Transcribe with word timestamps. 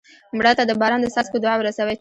مړه 0.37 0.51
ته 0.57 0.63
د 0.67 0.71
باران 0.81 0.99
د 1.01 1.07
څاڅکو 1.13 1.37
دعا 1.43 1.55
ورسوې 1.57 1.89